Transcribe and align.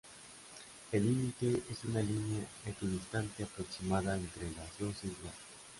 El 0.91 1.05
límite 1.05 1.61
es 1.69 1.83
una 1.85 1.99
línea 2.01 2.41
equidistante 2.65 3.43
aproximada 3.43 4.17
entre 4.17 4.49
las 4.53 4.75
dos 4.79 4.95
islas. 5.03 5.35